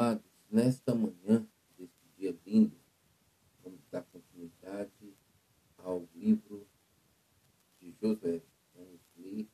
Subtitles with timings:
[0.00, 1.44] Amados, nesta manhã,
[1.76, 2.78] deste dia lindo,
[3.64, 5.12] vamos dar continuidade
[5.78, 6.68] ao livro
[7.80, 8.40] de Josué.
[8.76, 9.48] Vamos ler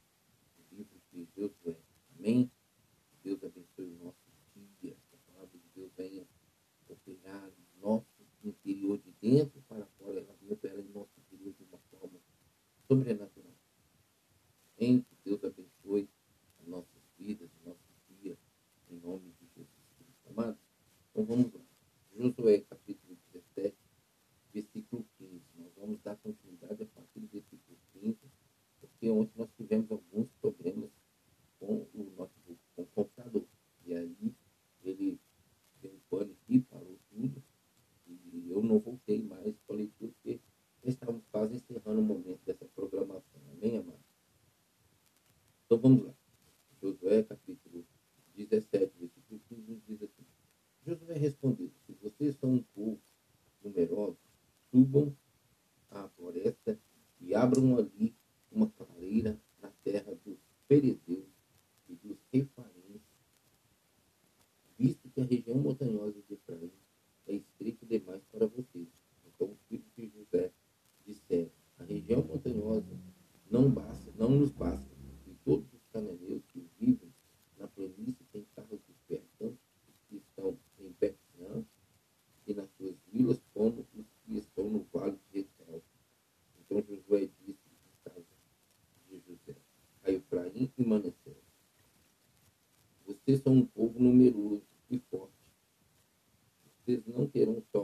[0.58, 1.78] o livro de Josué.
[2.18, 2.50] Amém?
[3.22, 4.18] Deus abençoe o nosso
[4.82, 4.94] dia.
[5.08, 6.28] Que a palavra de Deus venha
[6.90, 7.50] operar
[7.80, 10.20] no nosso interior de dentro para fora.
[10.20, 12.20] Ela venha operar em nosso interior de uma forma
[12.86, 13.54] sobrenatural.
[14.76, 16.06] Em Deus abençoe
[16.60, 18.36] as nossas vidas, o nosso dia,
[18.90, 20.28] em nome de Jesus Cristo.
[20.30, 20.58] Amados,
[21.14, 21.60] então vamos lá.
[22.16, 23.76] Josué, capítulo 17,
[24.52, 25.42] versículo 15.
[25.56, 28.18] Nós vamos dar continuidade a partir do versículo 15,
[28.80, 30.90] porque ontem nós tivemos alguns problemas
[31.60, 33.46] com o notebook, com o computador.
[33.86, 34.34] E aí
[34.82, 35.20] ele
[35.80, 37.40] deu um pane aqui, parou tudo,
[38.08, 40.40] e eu não voltei mais para a leitura, porque
[40.82, 43.40] estávamos quase encerrando o momento dessa programação.
[43.52, 44.02] Amém, amados?
[45.64, 46.14] Então vamos lá.
[46.82, 47.86] Josué, capítulo
[48.34, 50.24] 17, versículo 15, nos diz assim.
[50.86, 53.00] Josué respondeu, se vocês são um povo
[53.62, 54.18] numeroso,
[54.70, 55.16] subam
[55.90, 56.78] à floresta
[57.20, 58.14] e abram ali
[58.52, 61.28] uma clareira na terra dos Perezeus
[61.88, 63.02] e dos Refaíns,
[64.78, 66.72] visto que a região montanhosa de Efraim
[67.26, 68.88] é estreita demais para vocês.
[69.26, 70.52] Então os filhos de José
[71.06, 72.98] disseram, a região montanhosa
[73.50, 74.94] não basta, não nos basta,
[75.26, 77.12] e todos os cananeus que vivem
[77.58, 81.66] na planície têm carros de ferro, tanto os que estão em Betlehem
[82.46, 85.82] e nas suas vilas, como os que estão no vale de Etel.
[86.60, 87.58] Então Josué disse
[88.04, 88.26] à casa
[89.08, 89.56] de José,
[90.04, 91.44] a Efraim e Manassés,
[93.06, 95.32] vocês são um povo numeroso e forte.
[96.84, 97.83] Vocês não terão só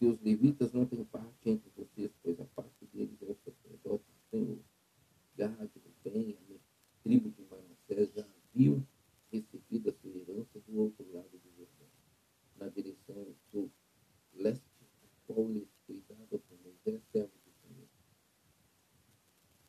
[0.00, 4.02] Porque os levitas não têm parte entre vocês, pois a parte deles é o sacerdote
[4.02, 4.58] do Senhor.
[5.36, 5.70] Gade,
[6.02, 8.82] Rubem, a tribo de Manassés já haviam
[9.30, 11.86] recebido a sua herança do outro lado do Jordão,
[12.56, 13.70] na direção do
[14.32, 14.64] leste,
[15.02, 17.88] a qual lhes foi dada por Moisés, servo do Senhor.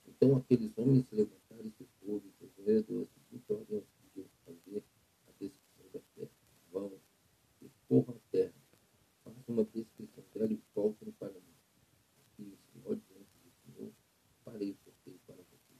[0.07, 3.85] Então aqueles homens se levantaram e se foram, e Josué deu a seguinte ordem aos
[3.99, 4.83] filhos de fazer
[5.27, 6.31] a descrição da terra.
[6.71, 7.01] Vão,
[7.59, 8.53] percorram a terra,
[9.23, 10.01] façam uma descrição
[10.41, 11.55] dela e voltem para mim.
[12.17, 13.91] Aqui o Senhor diante do Senhor,
[14.43, 15.79] farei o sorteio para vocês.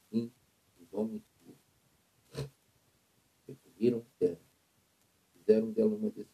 [0.00, 0.32] Assim,
[0.80, 2.50] os homens foram,
[3.46, 4.40] percorreram a terra,
[5.32, 6.33] fizeram dela uma descrição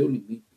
[0.00, 0.49] seu limite foi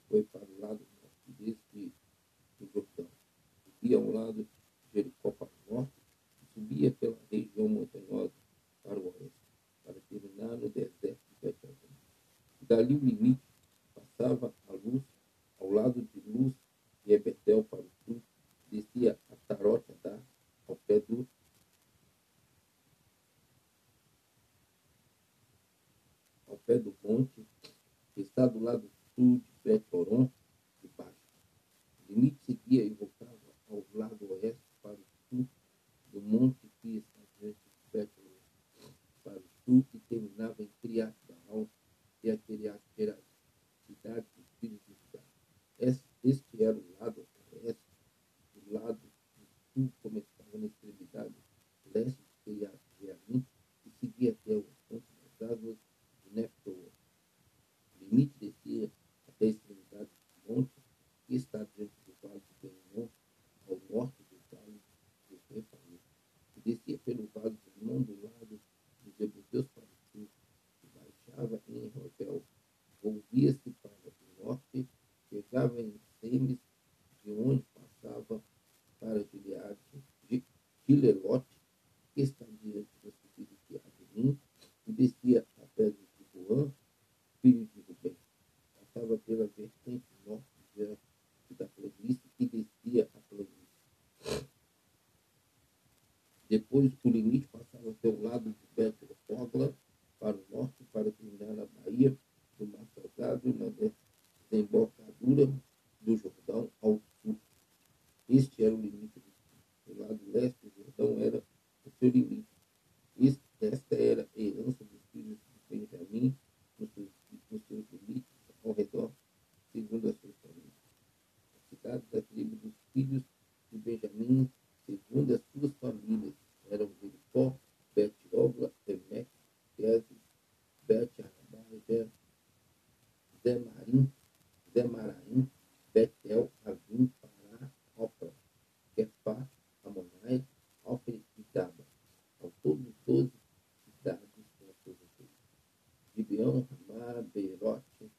[146.43, 148.11] Arão, Ramá, Beirote,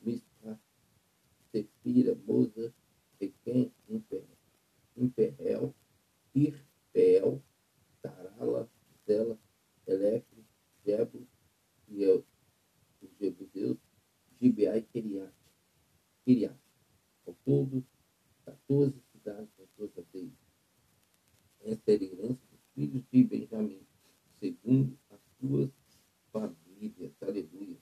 [0.00, 0.60] Mispa,
[1.50, 2.72] Sefira, Moza,
[3.20, 3.72] Requém,
[4.96, 5.74] Imperrel,
[6.34, 7.42] Irpeel,
[8.00, 8.70] Tarala,
[9.04, 9.38] Zela,
[9.86, 10.44] Elecre,
[10.84, 11.26] Jebus,
[11.88, 12.24] e os
[13.20, 13.78] Jebuseus,
[14.40, 15.34] Gibeá e Kiriat.
[16.24, 16.56] Kiriat.
[17.26, 17.84] Ao todo,
[18.44, 20.32] 14 cidades nas suas aldeias.
[21.60, 23.86] Essa era a herança dos filhos de Benjamim,
[24.40, 25.70] segundo as suas
[26.32, 27.78] famílias maravilhas, aleluia.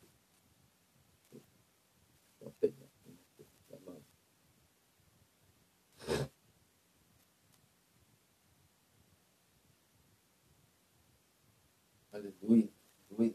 [12.13, 12.69] Aleluia,
[13.09, 13.35] aleluia.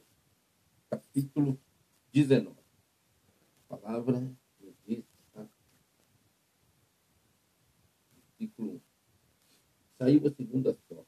[0.90, 1.60] Capítulo
[2.12, 2.56] 19.
[3.68, 4.20] Palavra
[4.60, 5.04] nos diz,
[8.38, 8.82] capítulo 1.
[9.98, 11.06] Saiu a segunda só,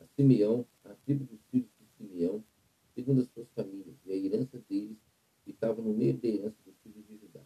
[0.00, 2.44] a Simeão, a tribo dos filhos de Simeão,
[3.00, 4.98] segundo as suas famílias, e a herança deles
[5.46, 7.40] estava no meio da herança dos filhos de Judá.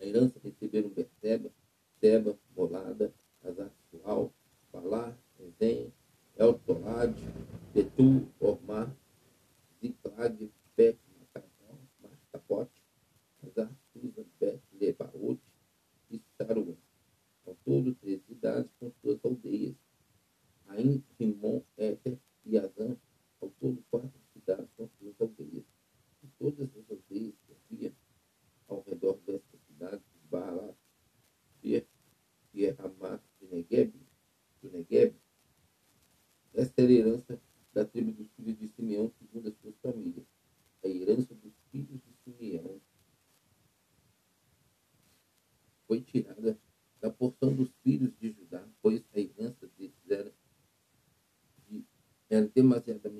[0.00, 1.52] A herança receberam Beceba,
[2.00, 3.14] Seba, Molada,
[3.44, 4.34] Azarsual,
[4.72, 5.92] Balá, Ezem,
[6.36, 7.14] El Tolad,
[7.72, 8.92] Betu, Ormar,
[9.80, 10.98] Ziclag, Bet,
[12.02, 12.82] Mastapote,
[13.46, 15.40] Azar, Susa, Pet, Lebaote
[16.10, 16.74] e Saruã.
[17.46, 19.76] Ao todo, três cidades com suas aldeias.
[20.66, 22.96] Ain, Rimon, Éter e Azan
[23.40, 25.64] ao todo, quatro cidades construíram aldeias.
[26.22, 27.94] E todas as aldeias que havia
[28.68, 30.76] ao redor desta cidade, Baalat,
[31.62, 31.86] Beer
[32.54, 33.92] e Hamas de é, é Negev,
[34.62, 35.14] do Negev,
[36.54, 37.40] esta era a herança
[37.72, 40.26] da tribo dos filhos de Simeão, segundo as suas famílias.
[40.84, 42.80] A herança dos filhos de Simeão
[45.86, 46.58] foi tirada
[47.00, 50.32] da porção dos filhos de Judá, pois a herança deles era,
[51.68, 51.84] de,
[52.28, 53.19] era demasiadamente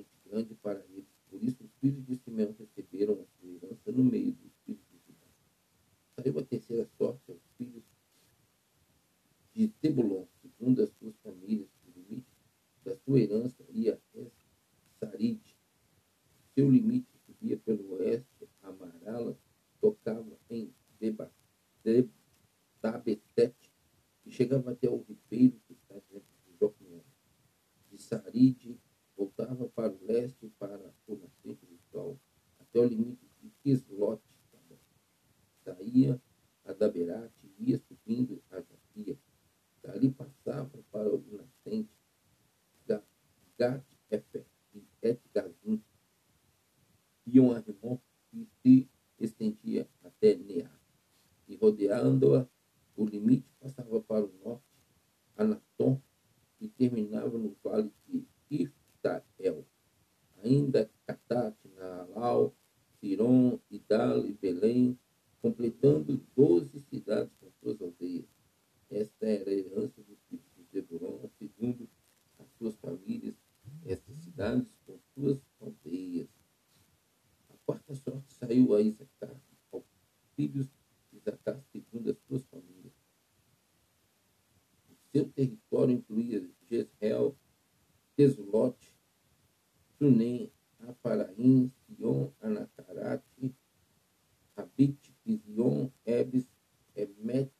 [96.95, 97.51] Emet,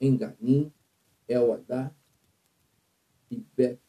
[0.00, 0.72] Enganim,
[1.28, 1.94] Eladá
[3.30, 3.80] e bet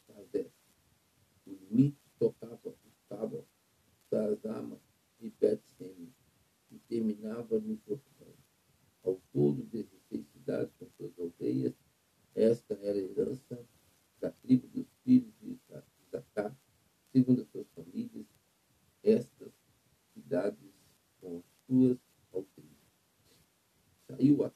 [1.46, 2.76] O limite tocava o
[3.08, 3.44] Tábor,
[4.08, 4.80] Sazama
[5.20, 5.60] e bet
[6.70, 8.34] e terminava no Jordão.
[9.02, 11.74] Ao todo, 16 cidades com suas aldeias.
[12.34, 13.64] Esta era a herança
[14.20, 15.86] da tribo dos filhos de Isaac,
[17.12, 18.26] segundo as suas famílias.
[19.02, 19.52] Estas
[20.14, 20.72] cidades
[21.20, 21.98] com suas
[22.32, 22.74] aldeias.
[24.06, 24.50] Saiu a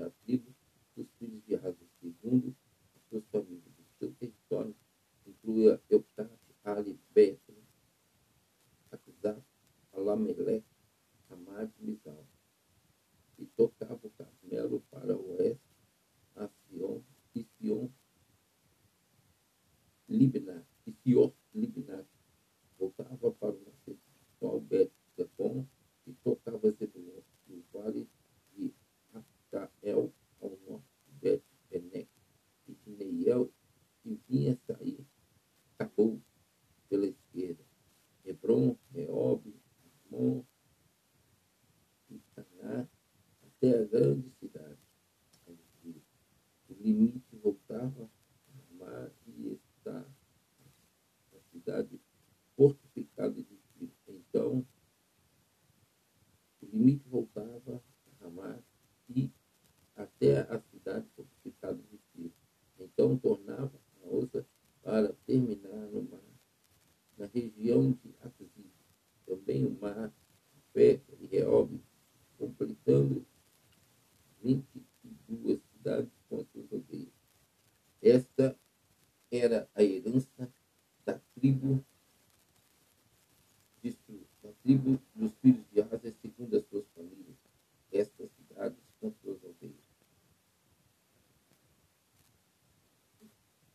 [0.00, 0.54] parte a tribo
[0.96, 2.56] dos filhos de Razo, segundo
[2.96, 3.74] as suas famílias.
[3.78, 4.74] O seu território
[5.26, 7.56] incluía Eutate, Ali, Betro,
[8.90, 9.42] Akzat,
[9.92, 10.64] Alamelec,
[11.28, 12.26] Hamad e Mizal.
[13.38, 15.60] E tocava o Carmelo para o oeste,
[16.36, 17.02] a Sion,
[17.34, 17.88] e Sion,
[20.08, 22.06] Libnat, e Sion, Libnat.
[22.78, 25.66] Voltava para o de Bet, Zebon,
[26.06, 28.08] e tocava Zebulon, e o vale
[31.20, 32.08] Bet Benec,
[32.66, 33.52] e de Neiel,
[34.04, 35.06] e vinha sair,
[35.78, 36.20] acabou
[36.88, 37.64] pela esquerda.
[38.24, 39.54] Hebron, Reob,
[40.06, 40.44] Amon,
[42.34, 42.88] Caná,
[43.42, 44.78] até a grande cidade.
[46.68, 48.10] O limite voltava
[48.48, 50.06] a mar e está
[51.32, 52.00] a cidade
[52.56, 53.92] fortificada de Tiro.
[54.08, 54.66] Então,
[56.62, 57.82] o limite voltava
[60.02, 62.32] até a cidade fortificada de Tiro.
[62.78, 64.46] Então tornava a outra
[64.82, 66.20] para terminar no mar,
[67.18, 68.70] na região de Akzib.
[69.26, 70.12] Também o mar,
[70.72, 71.80] Peca e Reob,
[72.38, 73.24] completando
[74.42, 77.12] 22 cidades com suas aldeias.
[78.00, 78.58] Esta
[79.30, 80.52] era a herança
[81.04, 81.84] da tribo
[83.82, 83.96] de,
[84.42, 87.36] da tribo dos filhos de Asa, segundo as suas famílias.
[87.92, 89.90] Estas cidades com suas aldeias.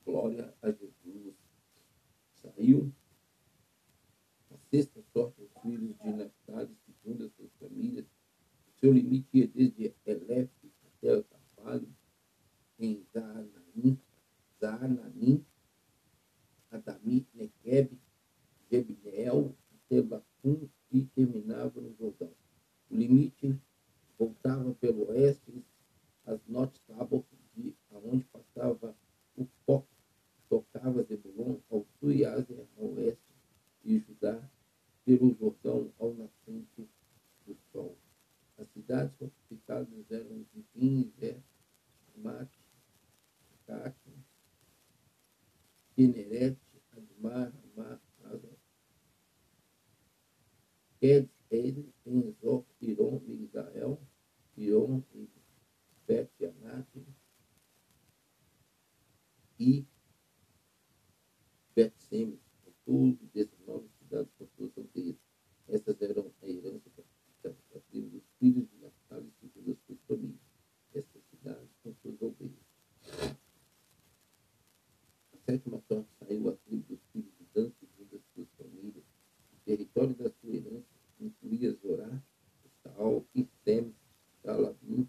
[0.06, 1.36] Glória a Jesus.
[2.36, 2.92] Saiu
[4.52, 8.06] a sexta sorte dos filhos de Naftali, segundo as suas famílias.
[8.68, 10.52] O seu limite ia desde Elef
[10.86, 11.88] até o Carvalho,
[12.78, 14.00] em Zaananim,
[14.62, 15.44] Zaananim,
[16.70, 17.98] Adami, Nequeb,
[18.70, 22.32] Jebneel, até Bacum e terminava no Jordão.
[22.92, 23.60] O limite
[24.20, 25.66] voltava pelo oeste,
[26.28, 27.26] as Not Tabor,
[27.56, 28.96] de aonde passava
[29.36, 29.88] o foco,
[30.48, 33.34] tocava Zebulon ao sul e Ásia ao oeste,
[33.84, 34.40] e Judá
[35.04, 36.88] pelo Jordão ao nascente
[37.48, 37.98] do sol.
[38.58, 41.42] As cidades fortificadas eram de Vinzer,
[42.16, 42.58] Amate,
[43.68, 44.14] Cate,
[45.94, 48.58] Kinerete, Admar, Amar, Azor,
[51.00, 54.00] Ked, Eid, Enzor, Iron, Migdael,
[54.58, 55.04] Iron
[56.08, 56.88] Bet Anat
[59.60, 59.86] e
[61.76, 64.32] Bet-Semes, ao todo 19 cidades
[64.78, 65.18] aldeias.
[65.68, 66.90] Essas eram a herança
[67.44, 70.42] da tribo filhos de Naftali, segundo as suas famílias.
[70.94, 72.66] Essas cidades com suas aldeias.
[75.34, 79.04] A sétima sorte saiu a tribo dos filhos de Dan, segundo as suas famílias.
[79.54, 80.86] O território da sua herança
[81.20, 82.22] incluía Zorá,
[82.84, 83.94] Saul, Isem,
[84.44, 85.08] Salabim,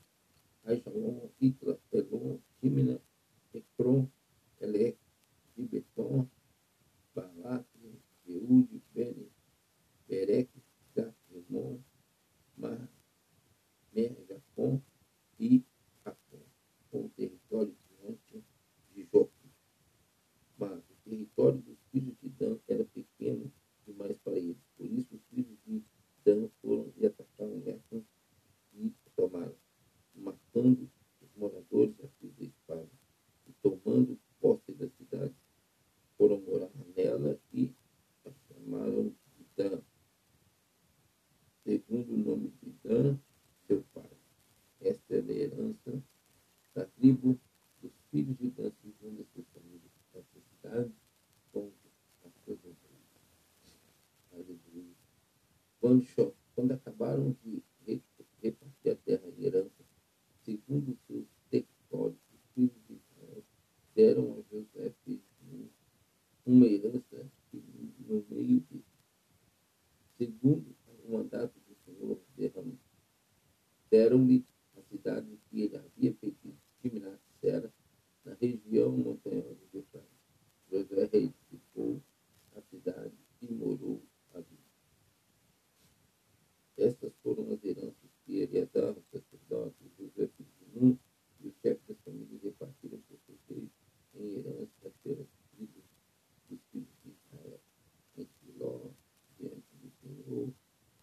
[0.65, 3.01] Ajalon, Itla, Elon, Timna,
[3.55, 4.11] Ekron,
[4.61, 4.99] Elec,
[5.57, 6.29] Gibeton,
[7.15, 7.65] Balat,
[8.27, 9.29] Eude, Bene,
[10.09, 10.49] Berec,
[15.39, 15.65] e
[16.05, 16.43] Capon,
[16.91, 18.45] com o território diante
[18.95, 19.33] de Jope.
[20.59, 23.53] Mas o território dos filhos de Dan era pequeno
[23.87, 24.57] demais para eles.
[24.77, 25.83] Por isso os filhos de
[26.25, 28.03] Dan foram e atacaram Efron
[28.75, 29.57] e tomaram,
[30.15, 30.91] matando
[31.21, 32.89] os moradores a fio da espada
[33.47, 35.35] e tomando posse da cidade.
[36.17, 37.75] Foram morar nela e
[38.25, 39.81] a chamaram de Dan,
[41.65, 43.19] segundo o nome de Dan,
[45.17, 46.03] era herança
[46.75, 47.39] da tribo
[47.81, 50.93] dos filhos de Dan, segundo as famílias, dessa cidade,
[51.53, 51.73] com
[52.25, 52.77] as empresas.
[54.33, 54.95] Aleluia.
[55.81, 57.63] Quando, quando acabaram de
[58.43, 59.85] repartir a terra em herança,
[60.45, 63.43] segundo os seus territórios, os filhos de Israel
[63.95, 64.95] deram a José
[66.45, 67.29] uma herança
[68.07, 68.85] no meio de,
[70.17, 72.21] segundo o mandato do Senhor,
[73.91, 74.56] deram-lhe a
[74.97, 77.73] cidade que ele havia pedido, Timnat Sera,
[78.25, 80.05] na região montanhosa de Efraim.
[80.71, 82.03] Josué reedificou
[82.57, 84.03] a cidade e morou
[84.35, 84.59] ali.
[86.79, 90.29] Estas foram as heranças que Eleazar, o sacerdote, Josué
[90.75, 90.99] Nun,
[91.41, 93.71] e os chefes das famílias repartiram por reis
[94.15, 95.85] em herança pelas tribos
[96.49, 97.61] dos filhos de Israel,
[98.17, 98.91] em Siló,
[99.39, 100.53] diante do Senhor,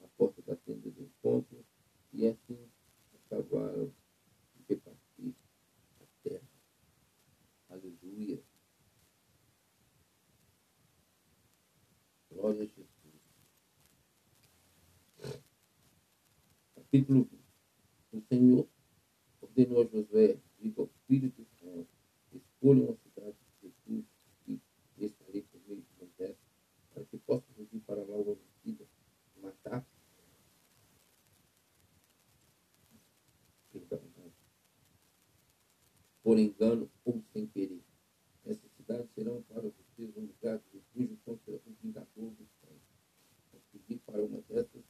[0.02, 1.64] à porta da tenda do encontro,
[2.12, 2.63] e assim
[3.34, 3.92] acabaram
[4.56, 5.36] de repartir
[6.00, 6.50] a terra.
[7.70, 8.40] Aleluia.
[12.30, 12.88] Glória a Jesus.
[16.76, 17.44] Capítulo 20.
[18.12, 18.68] O Senhor
[19.42, 21.88] ordenou a Josué, diga aos filhos de Israel,
[22.32, 24.06] escolham a cidade de refúgio
[24.48, 24.62] e
[24.98, 26.38] estarei por meio de Moisés,
[26.94, 28.24] para que possa fugir para lá o
[36.24, 37.84] por engano ou sem querer.
[38.46, 42.82] Essas cidades serão para vocês um lugar de refúgio contra o vingador dos céus.
[43.52, 44.84] Vou pedir para uma dessas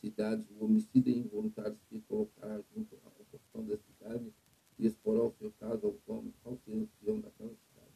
[0.00, 4.32] cidades, o homicida involuntário se colocará junto ao portão da cidade
[4.78, 7.94] e exporá o seu caso ao homem, ao ancião daquela cidade.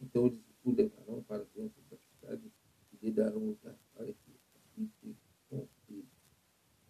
[0.00, 2.52] Então eles o levarão para dentro da cidade
[2.92, 5.16] e lhe darão lugar para que habite
[5.48, 6.17] com ele.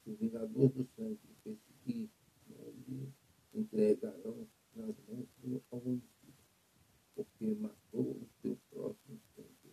[0.09, 2.09] O vingador do sangue o perseguir,
[2.47, 3.13] não lhe
[3.53, 6.43] entregarão nas mãos do homicida,
[7.15, 9.69] porque matou o seu próximo ele.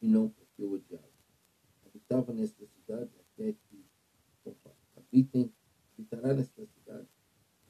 [0.00, 1.10] E não porque o odiava.
[1.84, 3.84] Habitava nesta cidade até que
[4.94, 5.52] habitem,
[5.94, 7.08] habitará nesta cidade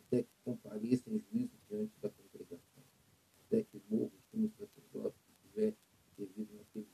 [0.01, 2.85] até que compareça em juízo diante da congregação,
[3.47, 5.75] até que morra o sumo sacerdote que tiver
[6.19, 6.90] devido naqueles dias.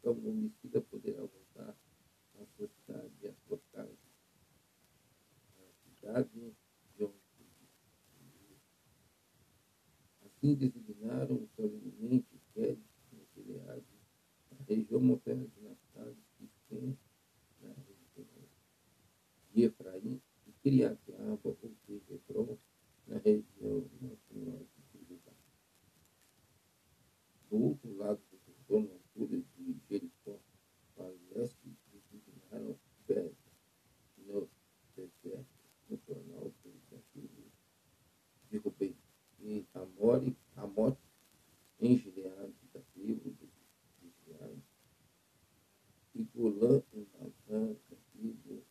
[0.00, 1.76] Então o homicida poderá voltar
[2.40, 3.92] à sua cidade e à sua casa,
[5.58, 6.54] à cidade
[6.96, 7.20] de onde.
[10.24, 12.82] Assim designaram solenemente Quedes,
[13.12, 13.84] no Gileade,
[14.50, 16.98] na região montanha de Naftali, Siquém,
[17.60, 18.26] na região
[19.52, 21.54] de Efraim, e Criatiaba, ou
[21.86, 22.56] seja, Hebron,
[23.06, 25.32] na região montanhosa de Judá.
[27.50, 30.38] Do outro lado do Jordão, na altura de Jericó,
[30.94, 31.76] para o leste,
[32.10, 33.34] designaram Beza,
[34.18, 34.48] no
[34.94, 37.50] deserto, no planalto da tribo
[38.50, 38.96] de Rubem,
[39.40, 41.00] e Amore, Amote,
[41.80, 43.48] em Gileade, da tribo de
[44.00, 44.62] Gileade,
[46.14, 48.62] e Golã, em Bazã, da tribo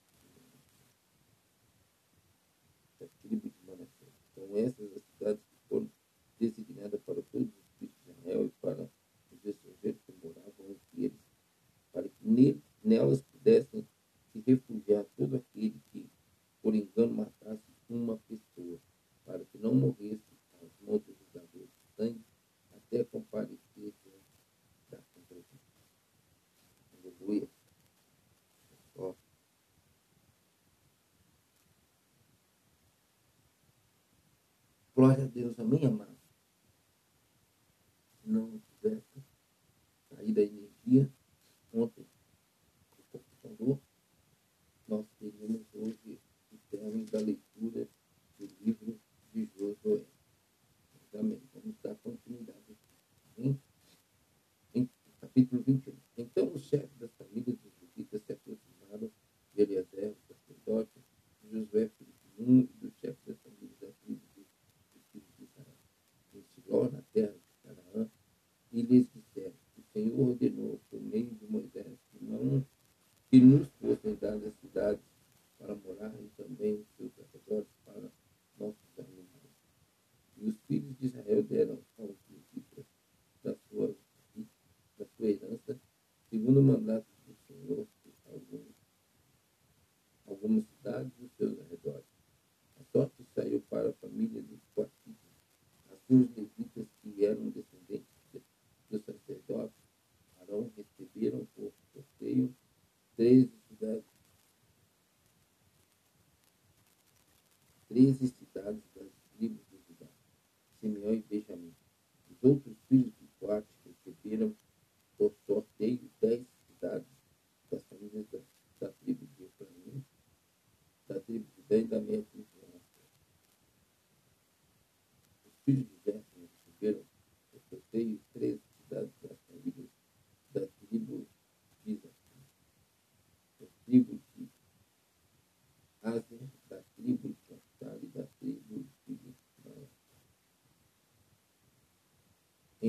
[3.00, 4.14] da tribo de Manassés.
[4.36, 5.90] São essas as cidades que foram
[6.40, 8.90] designadas para todos os filhos de Israel e para
[9.32, 11.20] os estrangeiros que moravam entre eles,
[11.92, 13.88] para que nelas pudessem
[14.32, 16.10] se refugiar todo aquele que,
[16.62, 18.80] por engano, matasse uma pessoa,
[19.26, 20.22] para que não morresse
[20.62, 22.22] às mãos do vingador de sangue,
[22.72, 24.24] até comparecer diante
[24.90, 25.60] da congregação.
[27.02, 27.50] Aleluia.
[28.96, 29.16] Ó.
[35.60, 36.09] Glória a Deus, amém,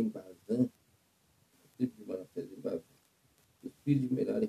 [0.01, 0.69] em Bazan,
[1.77, 2.85] filho de Manassés em Bazan,
[3.63, 4.47] o filho de Merari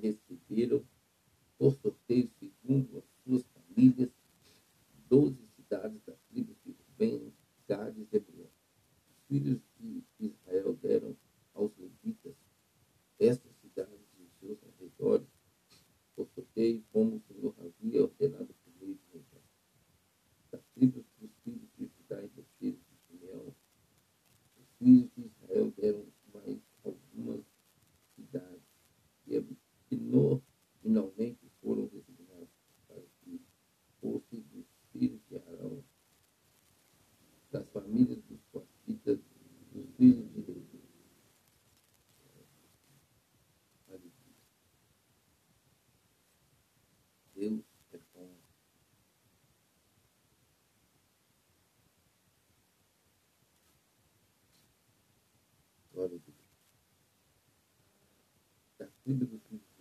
[59.06, 59.71] 嗯嗯嗯。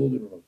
[0.00, 0.39] included in the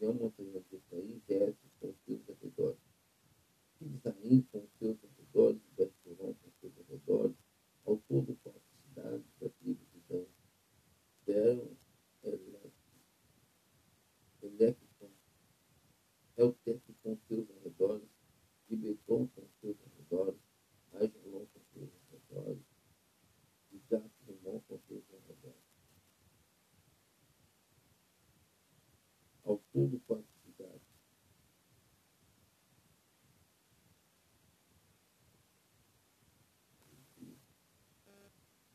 [0.00, 0.30] nenhuma
[29.88, 30.80] grande quantidade.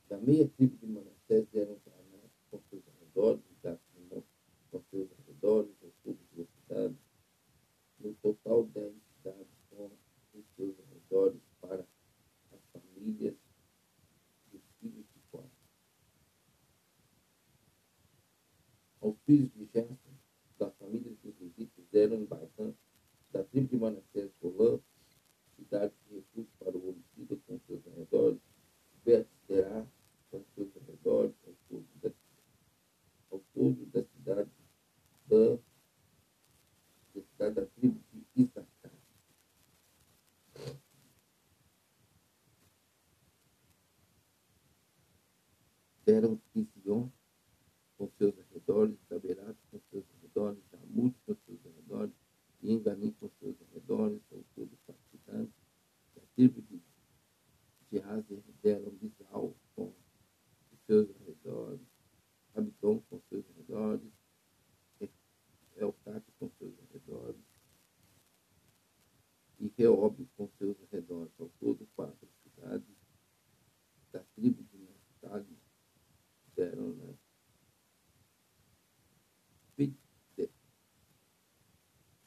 [0.10, 0.88] Da meia tribo de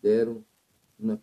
[0.07, 0.47] Deram
[0.97, 1.19] na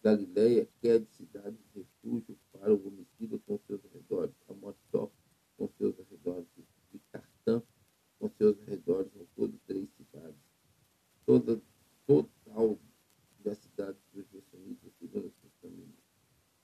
[0.00, 5.10] Galileia, que é de cidade de refúgio para o homicida com seus arredores, a Motó
[5.56, 6.46] com seus arredores,
[6.94, 7.60] e Cartã
[8.20, 10.38] com seus arredores, ao todo três cidades.
[11.26, 11.60] Toda,
[12.06, 12.78] total
[13.40, 16.04] das cidades dos Gessonitas, segundo as suas famílias.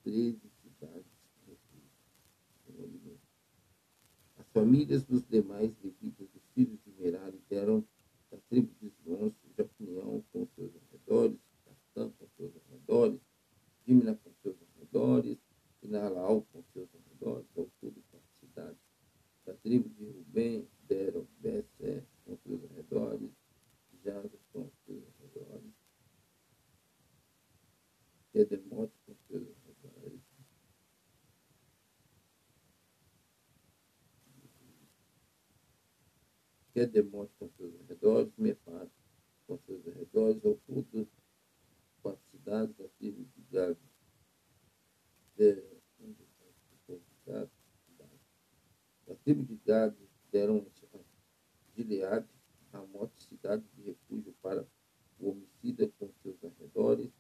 [0.04, 3.18] Treze cidades de refúgio.
[4.36, 7.84] As famílias dos demais levitas, dos filhos de Merari, deram
[8.30, 13.20] da tribo de Zonso, Jacunião com seus arredores, Cartã com seus arredores,
[13.86, 15.38] Dimna com seus arredores,
[15.82, 18.78] e Nalaal com seus arredores, ao todo quatro cidades.
[19.44, 23.30] Da tribo de Rubem deram Bessé com seus arredores,
[24.04, 25.72] Jaza com seus arredores,
[28.34, 30.20] Edemote com seus arredores,
[36.76, 38.92] Kedemote com seus arredores, Mefato
[39.46, 41.08] com seus arredores, todo
[42.02, 43.76] quatro cidades da tribo de.
[45.38, 45.62] De,
[49.06, 49.94] da tribo de Gad
[50.30, 50.66] deram
[51.74, 52.28] Gileade,
[52.70, 54.68] Ramote, cidade de refúgio para
[55.18, 57.10] o homicida com seus arredores,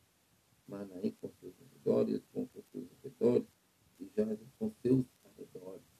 [0.68, 3.48] Manaim com seus arredores, com seus arredores,
[3.98, 5.95] e Jazer com seus arredores.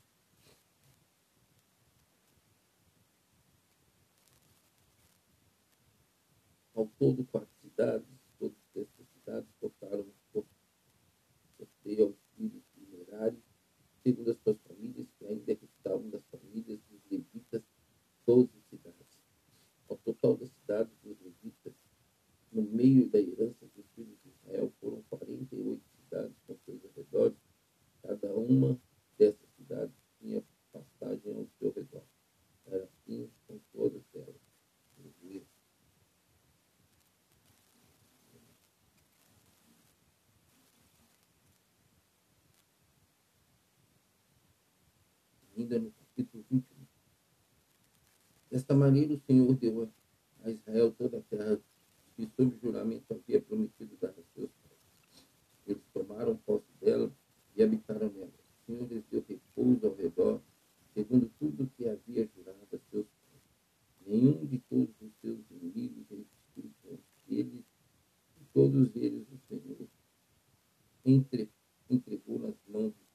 [6.76, 8.06] Ao todo, quatro cidades,
[8.38, 10.06] todas essas cidades tocaram
[11.56, 13.42] sorteio de Merari,
[14.02, 17.62] segundo as suas famílias, que ainda restavam das famílias dos levitas,
[18.26, 19.06] doze cidades.
[19.88, 21.72] Ao total das cidades dos levitas,
[22.52, 27.38] no meio da herança dos filhos de Israel, foram 48 cidades com seus arredores,
[28.02, 28.78] cada uma
[29.16, 32.04] dessas cidades tinha pastagem ao seu redor.
[32.66, 34.36] Era assim com todas elas.
[34.98, 35.42] Aleluia.
[45.56, 46.64] Ainda no capítulo 21.
[48.50, 49.90] Desta maneira o Senhor deu
[50.44, 51.58] a Israel toda a terra
[52.14, 55.26] que sob juramento havia prometido dar a seus pais.
[55.66, 57.10] Eles tomaram posse dela
[57.56, 58.28] e habitaram nela.
[58.28, 60.40] O Senhor lhes deu repouso ao redor,
[60.94, 63.42] segundo tudo o que havia jurado a seus pais.
[64.06, 67.64] Nenhum de todos os seus inimigos resistiu contra eles,
[68.40, 69.88] e todos eles o Senhor
[71.04, 71.50] entre,
[71.88, 73.05] entregou nas mãos de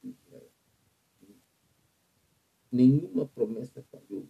[2.71, 4.27] nenhuma promessa falhou.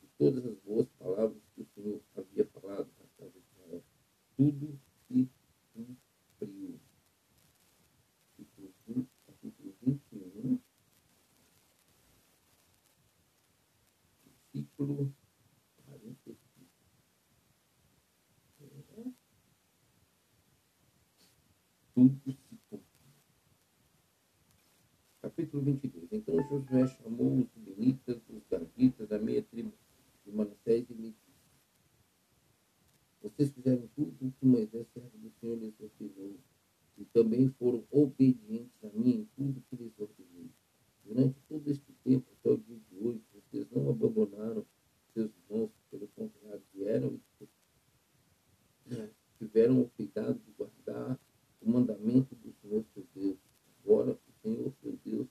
[0.00, 3.82] De todas as boas palavras que o Senhor havia falado à casa de Israel,
[4.36, 5.30] tudo se
[5.72, 6.80] cumpriu.
[8.36, 10.60] Capítulo, capítulo 21,
[14.24, 15.14] versículo
[15.84, 16.38] 45.
[18.96, 19.12] É.
[21.94, 22.86] Tudo se cumpriu.
[25.22, 26.12] Capítulo 22.
[26.12, 29.72] Então Josué chamou os Benitas, os Gaditas, da meia tribo
[30.24, 31.36] de Manassés e lhe disse:
[33.22, 36.36] Vocês fizeram tudo o que Moisés, servo do Senhor, lhes ordenou,
[36.96, 40.50] e também foram obedientes a mim em tudo que lhes ordenei.
[41.04, 44.64] Durante todo este tempo, até o dia de hoje, vocês não abandonaram
[45.12, 47.20] seus irmãos, pelo contrário, vieram
[48.86, 51.18] e tiveram o cuidado de guardar
[51.60, 53.36] o mandamento do Senhor seu Deus.
[53.84, 55.28] Agora, o Senhor seu Deus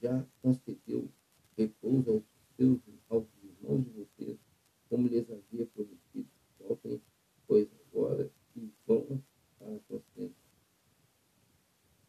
[0.00, 1.08] já concedeu
[1.56, 2.22] repouso aos
[2.56, 4.38] seus aos irmãos de vocês,
[4.88, 6.28] como lhes havia prometido.
[6.58, 7.00] Voltem,
[7.46, 9.22] pois, agora e vão
[9.58, 10.34] para a sustento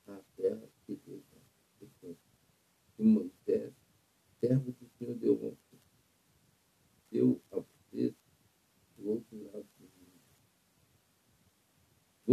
[0.08, 2.10] a terra que Deus dá.
[3.00, 3.74] E Moisés,
[4.40, 5.58] servo do Senhor, deu,
[7.12, 8.14] deu a vocês
[8.98, 10.22] do outro lado do rio,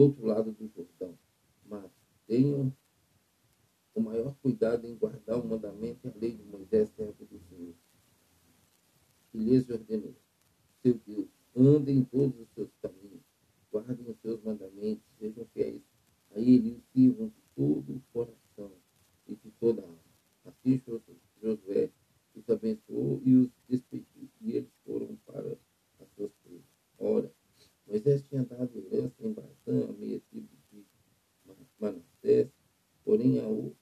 [0.01, 1.19] do outro lado do Jordão.
[1.67, 1.91] Mas
[2.27, 2.75] tenham
[3.95, 7.75] o maior cuidado em guardar o mandamento e a lei de Moisés, servo do Senhor,
[9.31, 10.15] que lhes ordenou.
[10.83, 12.49] Seu Deus, andem em todos os
[33.21, 33.77] porém é o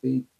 [0.00, 0.31] feito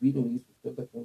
[0.00, 1.04] видел, есть вот такой,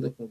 [0.00, 0.25] to the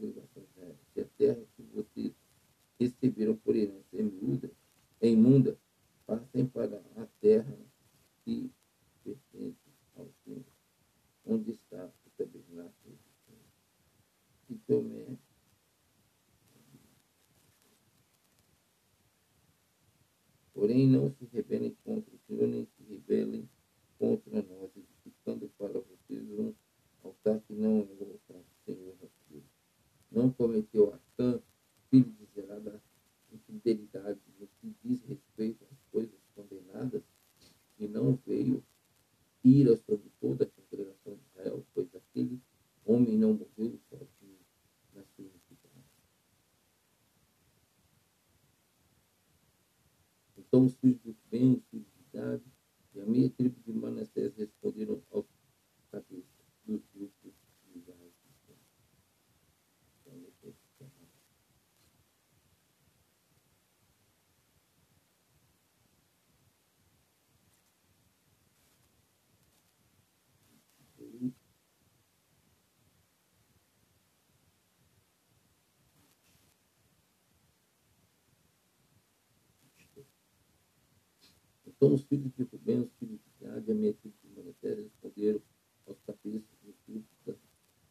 [81.86, 85.42] são os filhos de Rubens, os filhos de Gade, a minha filha de Manassés, responderam
[85.86, 87.36] aos cabeças dos filhos da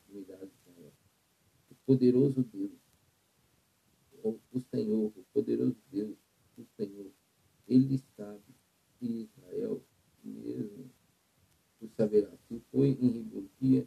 [0.06, 0.92] comunidade de Israel.
[1.70, 2.72] O poderoso Deus,
[4.52, 6.16] o Senhor, o poderoso Deus,
[6.58, 7.12] o Senhor,
[7.68, 8.42] ele sabe
[8.98, 9.80] que Israel
[10.24, 10.90] mesmo
[11.80, 12.32] o saberá.
[12.48, 13.86] Se foi em rebeldia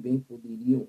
[0.00, 0.79] bem poderia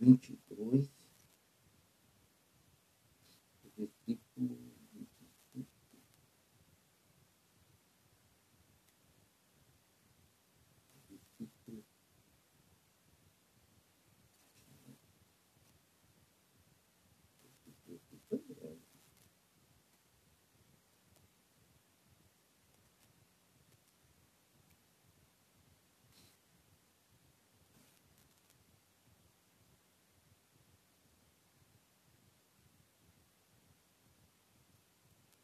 [0.00, 0.99] 22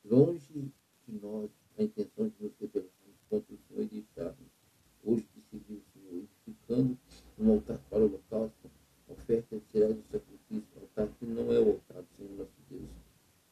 [0.08, 0.72] longe
[1.06, 5.42] de nós a intenção de nos rebelarmos contra o Senhor e deixarmos ah, hoje de
[5.50, 6.98] seguir o Senhor, edificando
[7.38, 8.70] um altar para o holocausto,
[9.08, 12.88] oferta de do sacrifício, altar que não é o altar do Senhor nosso Deus,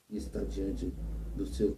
[0.09, 0.93] e está diante
[1.37, 1.75] do seu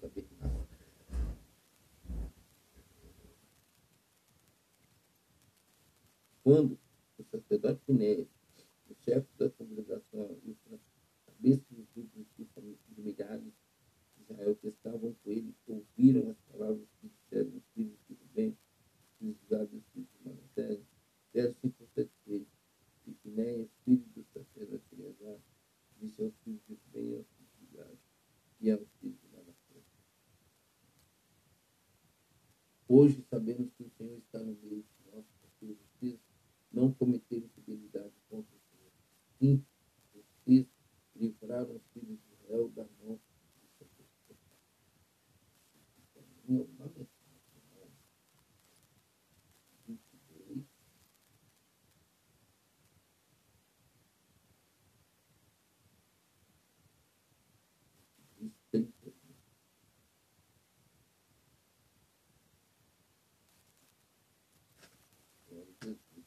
[65.82, 66.26] Jesus.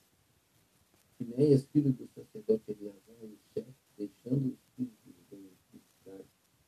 [1.17, 5.83] Finéias, filho do sacerdote Eleazar, e os chefes, deixando os filhos de Rubem e de
[6.05, 6.25] Gad,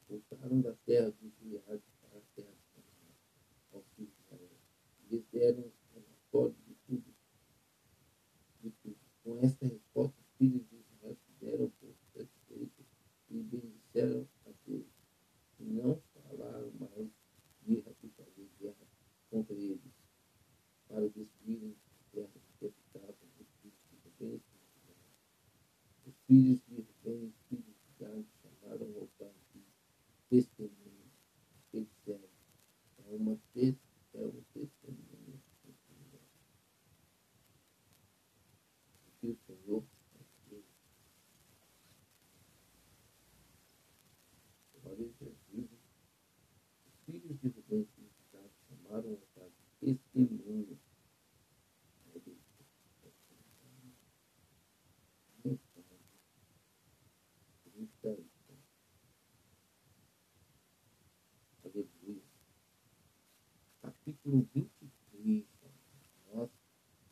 [0.10, 3.12] voltaram da terra dos Gileade para a terra de Canaã,
[3.74, 4.58] aos filhos de Israel.
[5.00, 7.14] E lhes deram relatório de tudo,
[8.62, 8.98] de tudo.
[9.24, 12.86] Com esta resposta, os filhos de Israel se deram por satisfeitos
[13.30, 14.86] e bendisseram a Deus.
[15.60, 17.10] E não falaram mais
[17.64, 18.88] guerra de fazer guerra
[19.30, 19.94] contra eles,
[20.88, 26.16] para destruírem a terra que habitavam os filhos de Rubem e de Gad.
[26.32, 29.66] Os filhos de Rubem e os filhos de Gad chamaram ao altar de
[30.30, 31.12] testemunho.
[31.74, 32.30] Eles disseram,
[33.00, 33.76] é uma tes-
[34.14, 36.22] é um testemunho desse lugar.
[39.20, 39.84] Que o Senhor
[40.48, 40.64] fez.
[44.82, 45.70] Glória a Jesus.
[46.88, 50.80] Os filhos de Rubem e os filhos de Gad chamaram ao altar de testemunho.
[61.64, 62.22] Aleluia.
[64.24, 65.46] Capítulo 23.
[66.32, 66.50] Nós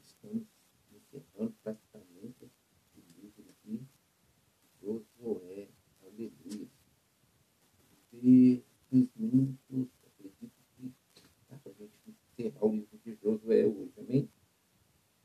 [0.05, 0.45] estamos
[0.93, 2.51] encerrando praticamente
[2.95, 3.81] o livro de
[4.79, 5.69] Josué.
[6.03, 6.67] Aleluia.
[8.13, 10.93] E uns minutos, acredito que
[11.49, 14.29] dá para a gente encerrar o livro de Josué hoje, amém?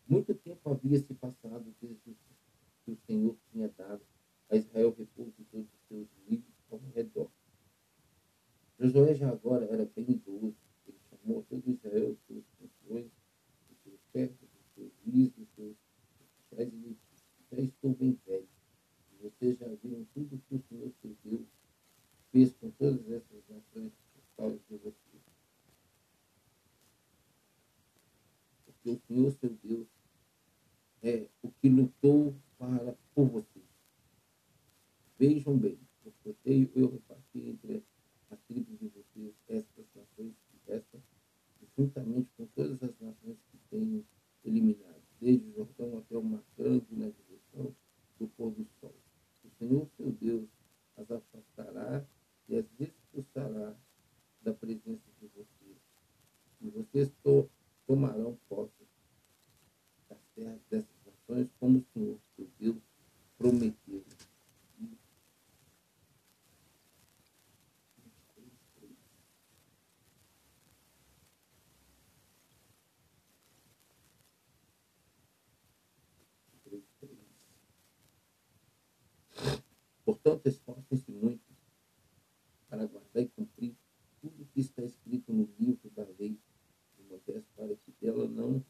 [0.08, 2.16] Muito tempo havia se passado desde o
[2.82, 4.00] que o Senhor tinha dado
[4.48, 7.30] a Israel repouso de todos os seus inimigos ao redor.
[8.78, 10.56] Josué já agora era bem idoso.
[10.86, 13.10] Ele chamou todo Israel, os seus funções,
[13.70, 15.76] os seus chefes, os seus juízes, os seus
[16.20, 18.48] oficiais e lhes disse, já estou bem velho.
[19.12, 21.46] E vocês já viram tudo que o Senhor seu Deus
[22.30, 25.22] fez com todas essas nações por causa de vocês.
[28.84, 29.86] Porque o Senhor seu Deus
[31.02, 33.64] é o que lutou para por vocês.
[35.18, 37.82] Vejam bem, por sorteio eu reparti entre
[38.30, 41.00] as tribos de vocês estas nações que
[41.62, 44.04] e juntamente com todas as nações que tenho
[44.44, 47.74] eliminado, desde o Jordão até o Mar Grande na direção
[48.18, 48.94] do pôr do sol.
[49.44, 50.48] O Senhor seu Deus
[50.98, 52.04] as afastará
[52.48, 53.74] e as expulsará
[54.42, 55.78] da presença de vocês.
[56.60, 57.10] E vocês
[57.86, 58.72] to tomarão posse
[60.08, 62.82] das terras dessas nações, como o Senhor seu Deus
[63.36, 64.04] prometeu.
[80.04, 81.42] Portanto, esforcem-se muito
[82.68, 83.74] para guardar e cumprir
[84.20, 86.38] tudo o que está escrito no livro da lei
[87.26, 88.64] Moisés, para que dela não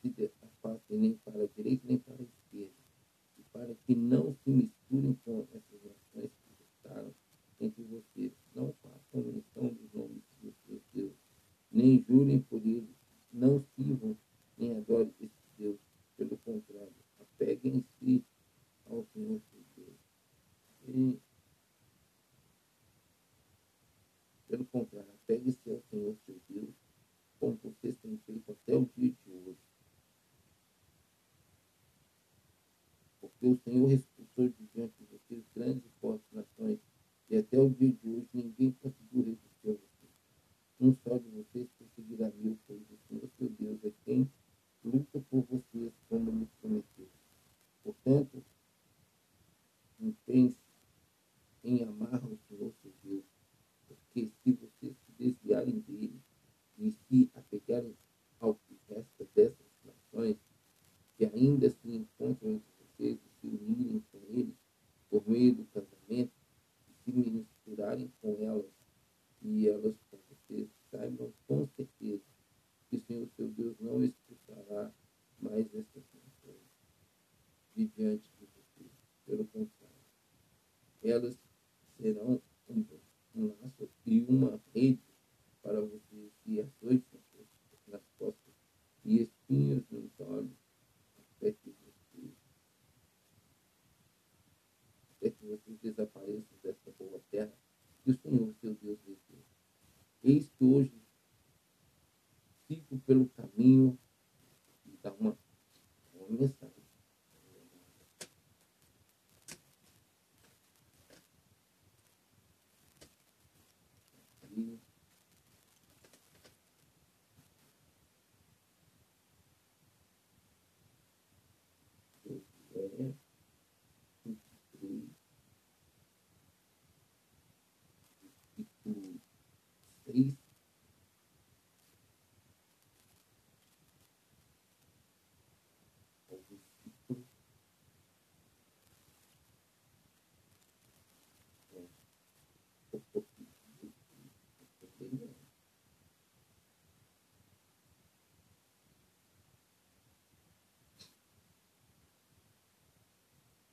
[0.00, 2.72] se afastem nem para a direita nem para a esquerda,
[3.38, 7.14] e para que não se misturem com essas nações que restaram
[7.60, 8.32] entre vocês.
[8.54, 11.16] Não façam menção dos nomes dos seus deuses,
[11.70, 12.96] nem jurem por eles,
[13.32, 14.16] não sirvam
[14.56, 15.80] nem adorem esses deuses.
[16.16, 18.24] Pelo contrário, apeguem-se
[18.86, 19.96] ao Senhor seu Deus.
[20.88, 21.18] E,
[24.48, 26.74] pelo contrário, apegue-se ao Senhor seu Deus,
[27.38, 29.58] como vocês têm feito até o dia de hoje.
[33.20, 36.78] Porque o Senhor expulsou de diante de vocês grandes e fortes nações,
[37.30, 40.12] e até o dia de hoje ninguém conseguiu resistir a vocês.
[40.80, 44.30] Um só de vocês perseguirá mil, pois o Senhor seu Deus é quem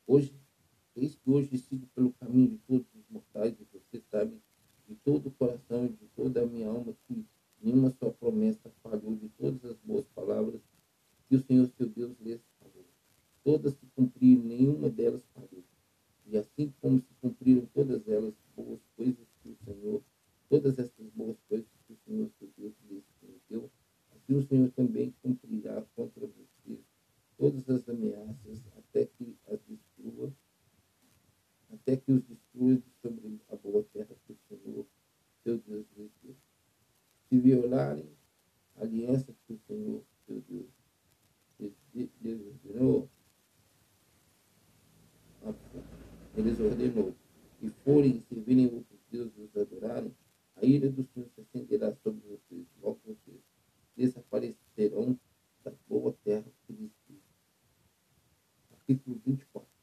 [0.07, 0.31] Hoje,
[0.95, 4.39] eis que hoje sigo pelo caminho de todos os mortais, e você sabe
[4.87, 7.25] de todo o coração e de toda a minha alma que
[7.59, 10.61] nenhuma sua promessa falhou de todas as boas palavras
[11.27, 12.85] que o Senhor seu Deus lhes falou.
[13.43, 15.63] Todas se cumpriram, nenhuma delas falhou.
[16.27, 20.03] E assim como se cumpriram todas elas boas coisas que o Senhor,
[20.47, 23.71] todas essas boas coisas que o Senhor seu Deus lhes prometeu,
[24.11, 26.85] assim o Senhor também cumprirá contra vocês
[27.37, 29.59] todas as ameaças até que as
[31.71, 34.85] até que os destrua sobre a boa terra que o Senhor,
[35.43, 36.35] seu Deus, lhes deu.
[37.29, 38.09] Se violarem
[38.75, 40.69] a aliança que o Senhor, seu Deus,
[41.93, 43.09] lhes ordenou,
[46.35, 47.15] eles ordenou,
[47.61, 50.13] e forem servirem outros deuses os adorarem,
[50.55, 53.41] a ira do Senhor se acenderá sobre vocês, logo vocês
[53.95, 55.17] desaparecerão
[55.63, 56.91] da boa terra que lhes.
[58.69, 59.74] Capítulo 24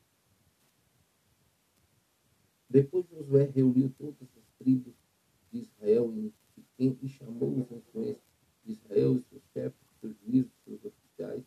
[2.73, 4.95] Depois Josué reuniu todas as tribos
[5.53, 6.11] de Israel
[6.79, 8.17] e chamou os anciões
[8.65, 11.45] de Israel, os seus chefes, seus juízes, seus oficiais,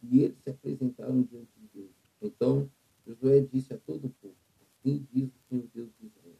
[0.00, 1.90] e eles se apresentaram diante de Deus.
[2.22, 2.70] Então
[3.04, 6.38] Josué disse a todo o povo, assim diz o Senhor Deus de Israel.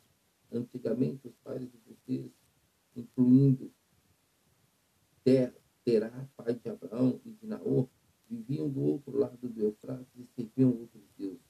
[0.52, 2.30] Antigamente os pais de vocês,
[2.94, 3.72] incluindo
[5.24, 7.88] Terá, pai de Abraão e de Naor,
[8.30, 11.47] viviam do outro lado do Eufrates e serviam outros deuses.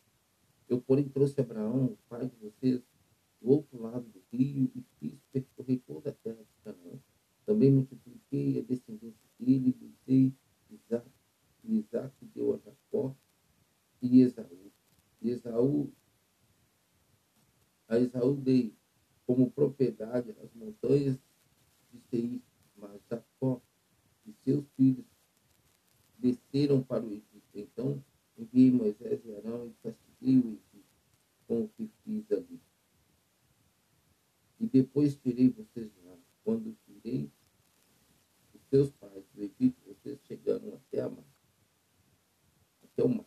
[0.68, 2.82] Eu, porém, trouxe Abraão, pai de vocês,
[3.40, 6.98] do outro lado do rio e fiz percorrer toda a terra de Canaã.
[7.46, 10.34] Também multipliquei a descendência dele e dei
[10.70, 11.06] Isaac,
[11.64, 13.14] e Isaac deu a Jacó
[14.02, 14.72] e Esaú.
[15.22, 15.90] E Esaú,
[17.88, 18.74] a Esaú dei
[19.26, 21.18] como propriedade as montanhas
[21.92, 22.42] de Seir,
[22.76, 23.62] mas Jacó
[24.26, 25.06] e seus filhos
[26.18, 27.32] desceram para o Egito.
[27.54, 28.02] Então
[28.36, 30.84] enviei Moisés e Arão e castiguei Egito
[31.46, 32.60] com o que fiz ali.
[34.60, 36.16] E depois tirei vocês lá.
[36.44, 37.30] Quando tirei
[38.54, 41.24] os seus pais do Egito, vocês chegaram até a mar,
[42.82, 43.26] até o mar.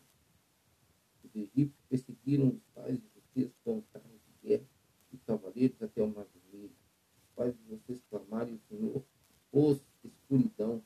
[1.24, 4.68] Os egípcios perseguiram os pais de vocês com carros de guerra
[5.12, 6.76] e cavaleiros até o mar vermelho.
[7.24, 9.06] Os pais de vocês clamaram o Senhor
[9.52, 10.84] pôs escuridão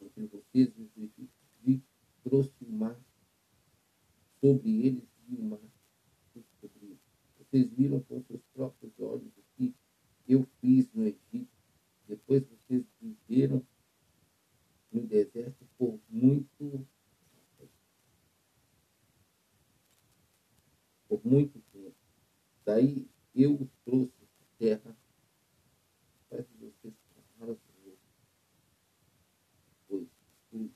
[0.00, 1.30] entre vocês e os egípcios
[1.64, 1.82] e
[2.22, 2.98] trouxe o mar
[4.40, 5.60] sobre eles e o mar
[6.34, 6.98] os cobriu.
[7.38, 9.74] Vocês viram com seus próprios olhos o que
[10.26, 11.48] eu fiz no Egito.
[12.06, 13.64] Depois vocês viveram
[14.92, 16.86] no deserto por muito
[21.08, 21.96] por muito tempo.
[22.64, 24.96] Daí eu os trouxe à terra
[26.28, 27.96] para que vocês clamaram ao Senhor.
[29.88, 30.08] Pois
[30.50, 30.70] fui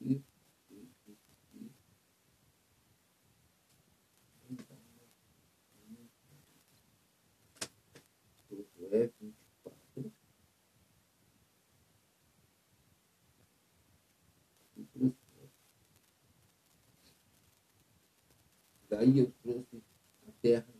[0.00, 0.24] aqui,
[0.80, 0.92] e
[1.22, 1.70] aqui,
[8.48, 10.12] Josué 24,
[14.74, 15.48] capítulo 7.
[18.98, 19.80] Daí eu trouxe
[20.26, 20.74] a terra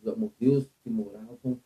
[0.00, 1.62] dos amorreus que moravam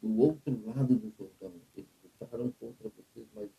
[0.00, 1.52] do outro lado do Jordão.
[1.74, 3.50] Eles lutaram contra vocês, mas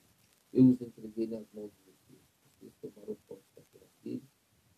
[0.51, 2.19] eu os entreguei nas mãos de vocês.
[2.59, 3.86] Vocês tomaram posse da terra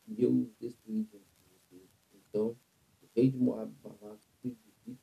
[0.10, 1.90] e eu os destruí diante de vocês.
[2.16, 2.58] Então,
[3.02, 5.02] o rei de Moab, Balac, filho de Zipo,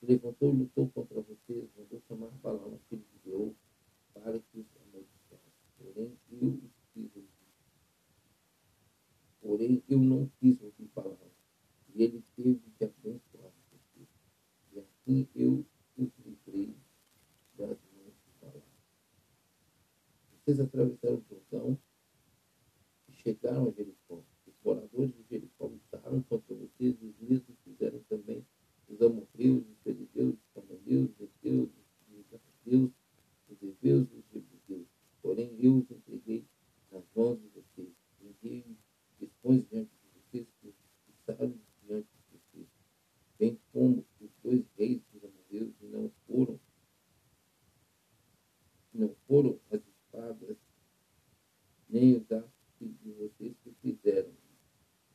[0.00, 3.52] se levantou e lutou contra vocês, mandou chamar Balaão, filho de Beor,
[4.14, 5.52] para que os amaldiçoasse.
[5.76, 7.36] Porém, eu os fiz ouvir.
[9.46, 11.25] Porém, eu não quis ouvir Balaão,
[11.96, 13.50] e ele teve que abençoar.
[14.70, 15.64] E assim eu
[15.98, 16.76] livrei
[17.56, 18.62] das mãos de.
[20.44, 21.78] Vocês atravessaram o Jordão
[23.08, 24.22] e chegaram a Jericó.
[24.46, 28.46] Os moradores de Jericó lutaram contra vocês e os mesmos fizeram também
[28.88, 31.70] os amorreus, os fariseus, os cananeus, os heteus,
[32.10, 32.90] os jardeus,
[33.48, 34.86] os heveus e os jebuseus.
[35.22, 36.44] Porém, eu os entreguei
[36.92, 37.92] nas mãos de vocês.
[38.20, 38.76] Enviei
[39.18, 40.74] questões diante de vocês que os
[41.26, 42.66] expulsaram diante de vocês,
[43.38, 46.60] bem como os dois reis dos amorreus e não foram
[48.92, 50.56] não foram as espadas
[51.88, 54.32] nem os atos de vocês que fizeram.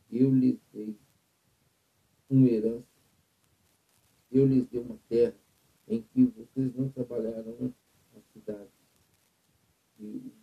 [0.10, 0.96] Eu lhes dei
[2.30, 2.92] uma herança
[4.32, 5.36] eu lhes dei uma terra
[5.88, 7.74] em que vocês não trabalharão
[8.16, 8.72] a cidade
[9.98, 10.34] que,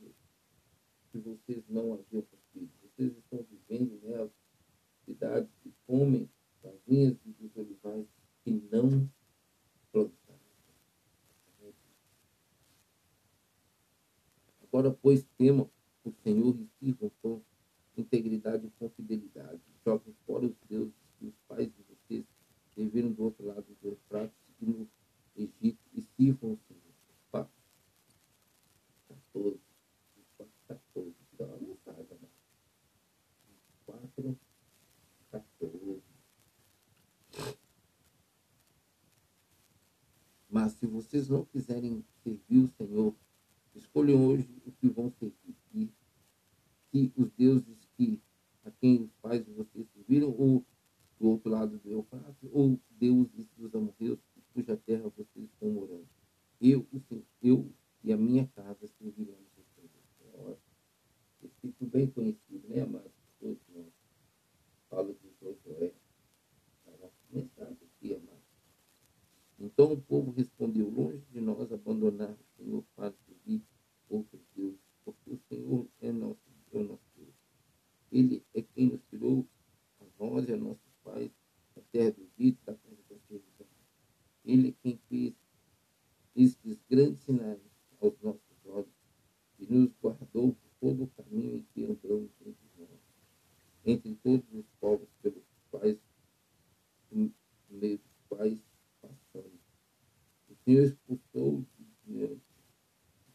[1.11, 2.71] que vocês não haviam construído.
[2.83, 4.31] Vocês estão vivendo nela,
[5.07, 6.29] cidades que comem
[6.87, 8.07] e dos olivais
[8.43, 9.11] que não
[9.93, 10.39] plantaram.
[14.63, 15.71] Agora, pois, temam
[16.05, 17.43] o Senhor e sirvam com
[17.97, 19.61] integridade e com fidelidade.
[19.85, 22.25] Joguem fora os deuses que os pais de vocês
[22.75, 24.89] serviram do outro lado do Eufrates e no
[25.37, 26.83] Egito e sirvam o Senhor.
[27.29, 27.51] Opa.
[29.09, 29.59] 14.
[30.67, 31.15] 14.
[31.39, 32.29] Dá uma mensagem, amado.
[33.87, 34.39] 4,
[35.31, 36.03] 14.
[40.49, 43.15] Mas se vocês não quiserem servir o Senhor,
[43.75, 45.57] escolham hoje o que vão servir.
[45.75, 45.91] E
[46.91, 48.21] se os deuses que
[48.65, 50.65] a quem os pais de vocês serviram, ou
[51.19, 54.19] do outro lado do Eufrates, ou deuses dos amorreus,
[54.55, 56.09] cuja terra vocês estão morando.
[56.61, 57.71] Eu, o eu
[58.03, 60.59] e a minha casa serviremos o Senhor.
[61.63, 63.13] Esse bem conhecido, né, amados?
[63.39, 63.93] Todos nós.
[64.89, 65.93] Fala de Josué.
[66.87, 68.28] A nossa mensagem aqui, amados.
[69.59, 73.63] Então o povo respondeu, longe de nós abandonar o Senhor para servir
[74.09, 76.41] outros deuses, porque o Senhor é nosso,
[76.73, 77.35] é nosso Deus.
[78.13, 79.45] Ele é quem nos tirou
[80.01, 81.31] a nós e a nossos pais
[81.75, 83.67] da terra do Egito, da terra da servidão.
[84.45, 85.35] Ele é quem fez
[86.37, 87.61] estes grandes sinais
[88.01, 88.95] aos nossos olhos
[89.59, 93.01] e nos guardou por todo o caminho em que andamos entre nós,
[93.85, 95.99] entre todos os povos pelos quais,
[97.11, 97.35] no
[97.69, 98.68] meio dos quais.
[100.69, 102.43] Senhor expulsou de diante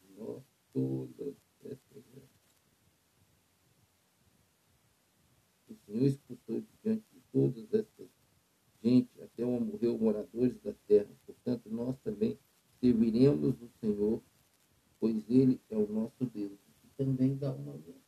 [0.03, 1.33] de nós todas
[1.65, 2.03] essas
[5.67, 8.07] O Senhor expulsou diante de todas essas
[8.83, 11.09] gente, até o morreu moradores da terra.
[11.25, 12.37] Portanto, nós também
[12.79, 14.21] serviremos o Senhor,
[14.99, 16.59] pois Ele é o nosso Deus.
[16.83, 18.02] E também dá uma mensagem.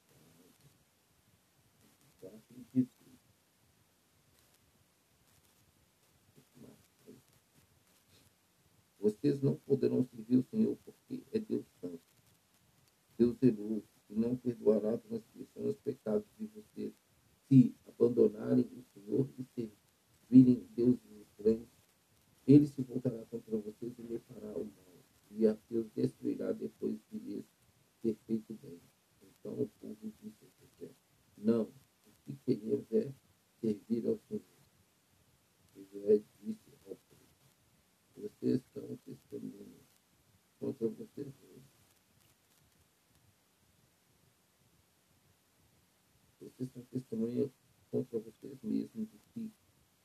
[9.06, 12.01] Vocês não poderão servir o Senhor porque é Deus Santo,
[13.16, 16.91] Deus zeloso, e não perdoará a transgressão e os pecados de vocês
[17.47, 21.70] se abandonarem o Senhor e servirem deuses estranhos.
[22.47, 24.97] Ele se voltará contra vocês e lhe fará o mal,
[25.30, 27.45] e a Deus destruirá depois de lhes
[28.01, 28.82] ter feito bem.
[29.22, 30.91] Então o povo disse a José,
[31.38, 33.14] não, o que queremos é
[33.62, 34.41] servir ao Senhor.
[35.76, 36.75] Josué disse
[38.16, 39.86] vocês são testemunhas
[40.59, 41.76] contra vocês mesmos.
[46.39, 47.51] Vocês são testemunhas
[47.91, 49.51] contra vocês mesmos de que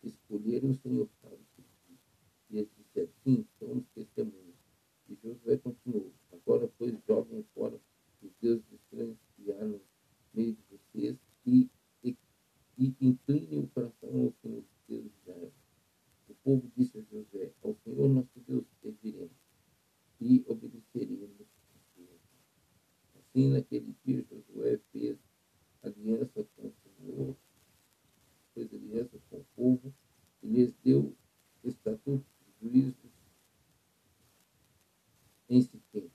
[0.03, 1.99] escolheram o Senhor para servir.
[2.51, 4.57] E eles disseram, sim, somos testemunhas.
[5.09, 7.81] E Josué continuou, agora pois joguem fora
[8.23, 9.81] os deuses estranhos que há no
[10.33, 11.69] meio de vocês e,
[12.03, 12.17] e,
[12.79, 15.53] e inclinem o coração ao Senhor Deus de Israel.
[16.43, 19.31] Povo disse a Josué, ao Senhor nosso Deus serviremos
[20.21, 21.31] e obedeceremos.
[23.19, 25.19] Assim, naquele dia, Josué fez
[25.83, 27.37] aliança com o Senhor,
[28.55, 29.95] fez aliança com o povo
[30.43, 31.15] e lhes deu
[31.63, 33.11] estatutos e juízos
[35.49, 36.11] em Siquém.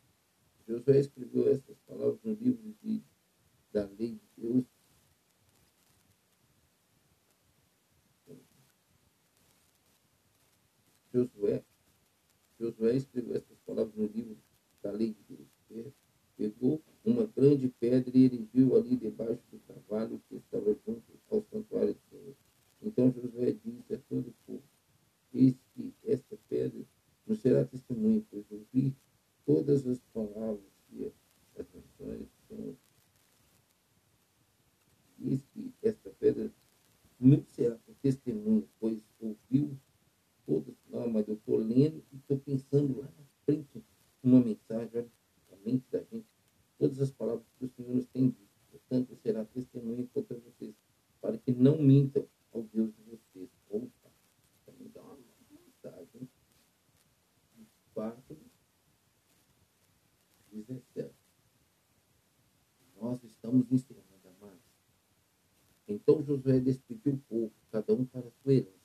[0.68, 3.04] Josué escreveu essas palavras no livro de,
[3.72, 4.66] da lei de Deus.
[11.16, 11.64] Josué,
[12.60, 14.38] Josué escreveu essas palavras no livro
[14.84, 15.94] da lei de Deus.
[16.36, 21.94] Pegou uma grande pedra e erigiu ali debaixo do cavalo que estava junto ao santuário
[21.94, 22.36] do Senhor.
[22.82, 24.64] Então Josué disse a todo o povo,
[25.34, 26.84] eis que esta pedra
[27.26, 28.94] nos será testemunha, pois ouvi
[29.46, 31.14] todas as palavras que
[31.58, 32.78] as nações são.
[35.24, 36.52] Eis que esta pedra
[37.18, 39.80] nos será testemunha, pois ouviu
[40.46, 40.76] todas.
[40.90, 43.84] Não, mas eu estou lendo e estou pensando lá na frente
[44.24, 45.10] uma mensagem,
[45.52, 46.28] a mente da gente,
[46.78, 48.46] todas as palavras que o Senhor nos tem dito.
[48.72, 50.76] Portanto, será testemunha contra vocês,
[51.22, 53.50] para que não mintam ao Deus de vocês.
[53.70, 54.12] Opa,
[54.66, 55.18] também dá uma
[55.52, 56.28] mensagem.
[57.94, 58.38] 4,
[60.52, 61.14] 17.
[63.00, 64.60] Nós estamos encerrando, amados.
[65.88, 68.76] Então Josué despediu o povo, cada um para a sua herança.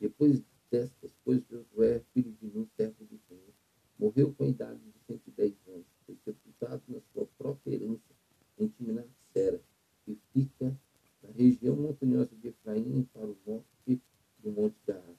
[0.00, 0.42] Depois
[0.74, 3.54] destas pois Josué, filho de Nun, servo do Senhor,
[3.96, 8.12] morreu com a idade de 110 anos, foi sepultado na sua própria herança,
[8.58, 9.62] em Timnat-Sera,
[10.04, 10.76] que fica
[11.22, 14.02] na região montanhosa de Efraim, para o norte
[14.40, 15.14] do Monte Gaá.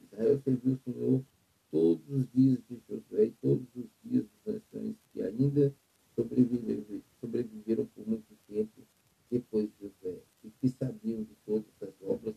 [0.00, 1.24] Israel serviu o Senhor
[1.72, 5.74] todos os dias de Josué e todos os dias dos anciões que ainda
[6.14, 8.86] sobreviveram, sobreviveram por muito tempo
[9.28, 12.36] depois de Josué e que sabiam de todas as obras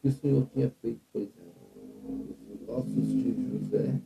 [0.00, 1.67] que o Senhor tinha feito por Israel.
[2.08, 4.00] Os ossos de José,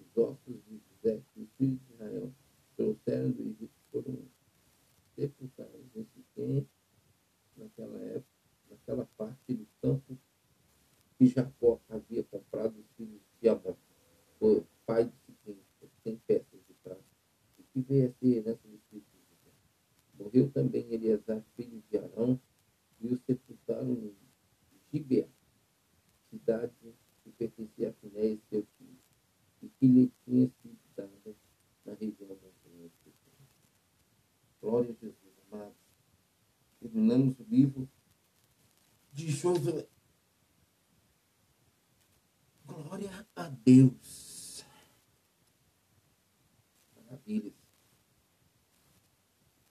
[0.00, 2.32] os ossos de José que os filhos de Israel
[2.76, 4.18] trouxeram do Egito foram
[5.14, 6.68] sepultados em Siquém,
[7.56, 8.26] naquela época,
[8.68, 10.18] naquela parte do campo
[11.16, 13.76] que Jacó havia comprado os filhos de Amon,
[14.40, 15.58] o pai de Siquém,
[16.02, 17.04] tem peças de prata,
[17.58, 18.80] e que veio a ser herança dos.
[20.18, 22.40] Morreu também Eleazar, filho de Arão,
[23.00, 24.27] e o sepultaram em
[24.90, 25.28] Tíbia,
[26.30, 26.72] cidade
[27.22, 28.66] que pertencia a Finés e
[29.60, 31.36] e que lhe tinha sido dada
[31.84, 32.92] na região montanhosa.
[34.60, 35.74] Glória a Jesus, amado.
[36.80, 37.88] Terminamos o livro
[39.12, 39.88] de Josué.
[42.66, 44.64] Glória a Deus.
[46.94, 47.57] Maravilha.